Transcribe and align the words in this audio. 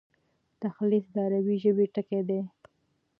تلخیص 0.59 1.05
د 1.13 1.17
عربي 1.25 1.55
ژبي 1.63 1.85
ټکی 1.93 2.21
دﺉ. 2.29 2.39